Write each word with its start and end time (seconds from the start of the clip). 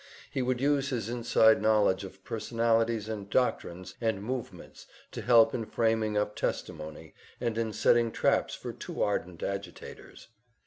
He 0.31 0.41
would 0.41 0.59
use 0.59 0.89
his 0.89 1.09
inside 1.09 1.61
knowledge 1.61 2.03
of 2.03 2.23
personalities 2.23 3.07
and 3.07 3.29
doctrines 3.29 3.93
and 4.01 4.23
movements 4.23 4.87
to 5.11 5.21
help 5.21 5.53
in 5.53 5.63
framing 5.67 6.17
up 6.17 6.35
testimony, 6.35 7.13
and 7.39 7.55
in 7.55 7.71
setting 7.71 8.11
traps 8.11 8.55
for 8.55 8.73
too 8.73 9.03
ardent 9.03 9.43
agitators. 9.43 10.29